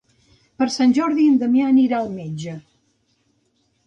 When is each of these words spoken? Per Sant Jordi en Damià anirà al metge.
Per 0.61 0.67
Sant 0.75 0.95
Jordi 0.99 1.25
en 1.33 1.37
Damià 1.43 1.67
anirà 1.73 1.97
al 2.05 2.09
metge. 2.15 2.55